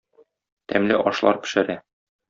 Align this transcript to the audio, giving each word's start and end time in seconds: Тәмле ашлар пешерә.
Тәмле 0.73 0.99
ашлар 1.13 1.41
пешерә. 1.47 1.81